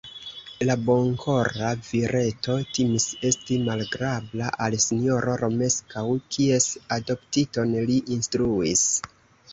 La 0.67 0.75
bonkora 0.85 1.73
vireto 1.89 2.55
timis 2.77 3.05
esti 3.29 3.59
malagrabla 3.67 4.49
al 4.67 4.79
sinjoro 4.89 5.37
Romeskaŭ, 5.45 6.07
kies 6.37 6.69
adoptiton 6.99 7.77
li 7.91 8.03
instruis. 8.17 8.89